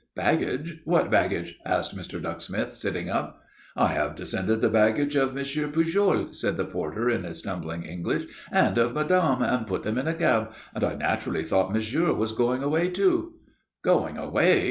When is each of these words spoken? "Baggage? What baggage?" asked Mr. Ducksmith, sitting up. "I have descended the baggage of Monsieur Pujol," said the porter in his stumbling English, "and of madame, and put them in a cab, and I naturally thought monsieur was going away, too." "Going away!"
"Baggage? 0.15 0.79
What 0.83 1.11
baggage?" 1.11 1.59
asked 1.63 1.95
Mr. 1.95 2.19
Ducksmith, 2.19 2.73
sitting 2.75 3.07
up. 3.11 3.43
"I 3.75 3.89
have 3.89 4.15
descended 4.15 4.59
the 4.59 4.67
baggage 4.67 5.15
of 5.15 5.35
Monsieur 5.35 5.67
Pujol," 5.67 6.33
said 6.33 6.57
the 6.57 6.65
porter 6.65 7.07
in 7.07 7.23
his 7.23 7.37
stumbling 7.37 7.83
English, 7.83 8.23
"and 8.51 8.79
of 8.79 8.95
madame, 8.95 9.43
and 9.43 9.67
put 9.67 9.83
them 9.83 9.99
in 9.99 10.07
a 10.07 10.15
cab, 10.15 10.53
and 10.73 10.83
I 10.83 10.95
naturally 10.95 11.43
thought 11.43 11.71
monsieur 11.71 12.13
was 12.13 12.31
going 12.33 12.63
away, 12.63 12.89
too." 12.89 13.35
"Going 13.83 14.17
away!" 14.17 14.59